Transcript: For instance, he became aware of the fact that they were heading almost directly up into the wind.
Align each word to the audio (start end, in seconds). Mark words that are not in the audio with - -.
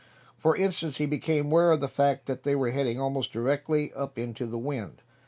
For 0.35 0.57
instance, 0.57 0.97
he 0.97 1.05
became 1.05 1.45
aware 1.45 1.69
of 1.69 1.79
the 1.79 1.87
fact 1.87 2.25
that 2.25 2.41
they 2.41 2.55
were 2.55 2.71
heading 2.71 2.99
almost 2.99 3.31
directly 3.31 3.93
up 3.93 4.17
into 4.17 4.47
the 4.47 4.57
wind. 4.57 5.03